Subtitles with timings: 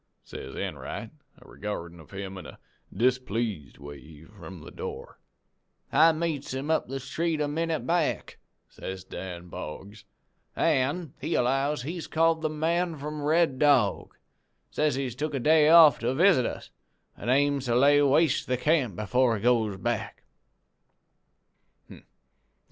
[0.23, 2.57] says Enright, a regardin' of him in a
[2.91, 5.19] displeased way from the door.
[5.93, 10.03] "'I meets him up the street a minute back,' says Dan Boggs,
[10.55, 14.15] 'an' he allows he's called "The Man from Red Dog."
[14.71, 16.71] He says he's took a day off to visit us,
[17.15, 20.23] an' aims to lay waste the camp some before he goes back.'